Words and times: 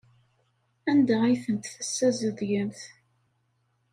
Anda 0.91 1.15
ay 1.23 1.37
tent-tessazedgemt? 1.43 2.81